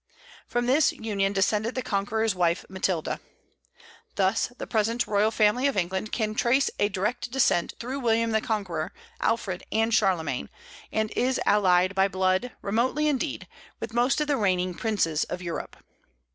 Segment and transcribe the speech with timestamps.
[0.47, 3.19] From this union descended the Conqueror's wife Matilda.
[4.15, 8.41] Thus the present royal family of England can trace a direct descent through William the
[8.41, 10.49] Conqueror, Alfred, and Charlemagne,
[10.91, 13.47] and is allied by blood, remotely indeed,
[13.79, 15.75] with most of the reigning princes of Europe.